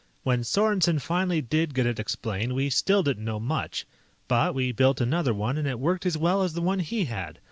"When 0.23 0.41
Sorensen 0.43 0.97
finally 0.99 1.41
did 1.43 1.75
get 1.75 1.85
it 1.85 1.99
explained, 1.99 2.55
we 2.55 2.71
still 2.71 3.03
didn't 3.03 3.23
know 3.23 3.39
much. 3.39 3.85
But 4.27 4.55
we 4.55 4.71
built 4.71 4.99
another 4.99 5.31
one, 5.31 5.59
and 5.59 5.67
it 5.67 5.79
worked 5.79 6.07
as 6.07 6.17
well 6.17 6.41
as 6.41 6.55
the 6.55 6.61
one 6.63 6.79
he 6.79 7.05
had. 7.05 7.37